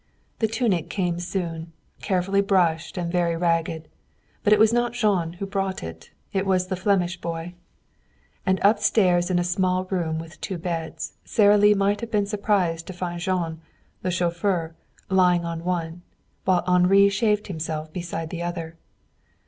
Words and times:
The 0.39 0.47
tunic 0.47 0.89
came 0.89 1.19
soon, 1.19 1.73
carefully 2.01 2.41
brushed 2.41 2.97
and 2.97 3.11
very 3.11 3.37
ragged. 3.37 3.87
But 4.43 4.51
it 4.51 4.57
was 4.57 4.73
not 4.73 4.93
Jean 4.93 5.33
who 5.33 5.45
brought 5.45 5.83
it; 5.83 6.09
it 6.33 6.47
was 6.47 6.65
the 6.65 6.75
Flemish 6.75 7.21
boy. 7.21 7.53
And 8.43 8.59
upstairs 8.63 9.29
in 9.29 9.37
a 9.37 9.43
small 9.43 9.83
room 9.83 10.17
with 10.17 10.41
two 10.41 10.57
beds 10.57 11.17
Sara 11.23 11.55
Lee 11.55 11.75
might 11.75 12.01
have 12.01 12.09
been 12.09 12.25
surprised 12.25 12.87
to 12.87 12.93
find 12.93 13.19
Jean, 13.21 13.61
the 14.01 14.09
chauffeur, 14.09 14.73
lying 15.09 15.45
on 15.45 15.63
one, 15.63 16.01
while 16.45 16.63
Henri 16.65 17.07
shaved 17.09 17.45
himself 17.45 17.93
beside 17.93 18.31
the 18.31 18.41
other. 18.41 18.77